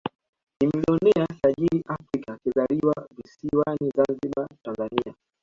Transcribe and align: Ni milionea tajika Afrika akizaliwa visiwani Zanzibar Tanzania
Ni 0.61 0.65
milionea 0.67 1.27
tajika 1.41 1.93
Afrika 1.99 2.33
akizaliwa 2.33 3.07
visiwani 3.17 3.89
Zanzibar 3.95 4.47
Tanzania 4.65 5.15